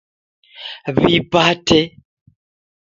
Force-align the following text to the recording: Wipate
Wipate 1.01 1.79